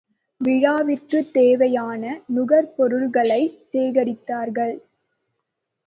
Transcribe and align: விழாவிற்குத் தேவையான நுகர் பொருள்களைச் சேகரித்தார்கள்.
விழாவிற்குத் 0.41 1.31
தேவையான 1.31 2.03
நுகர் 2.27 2.73
பொருள்களைச் 2.75 3.57
சேகரித்தார்கள். 3.71 4.75